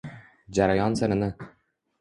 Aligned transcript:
jarayon 0.59 0.97
sirini 1.03 1.29